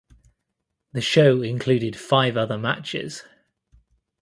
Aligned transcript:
The 0.93 1.01
show 1.01 1.43
included 1.43 1.95
five 1.95 2.35
other 2.35 2.57
matches. 2.57 3.23